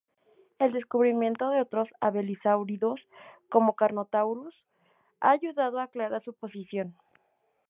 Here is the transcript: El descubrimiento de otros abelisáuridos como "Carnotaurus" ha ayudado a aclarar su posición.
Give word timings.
El 0.57 0.73
descubrimiento 0.73 1.51
de 1.51 1.61
otros 1.61 1.87
abelisáuridos 1.99 2.99
como 3.49 3.75
"Carnotaurus" 3.75 4.55
ha 5.19 5.29
ayudado 5.29 5.77
a 5.77 5.83
aclarar 5.83 6.23
su 6.23 6.33
posición. 6.33 6.95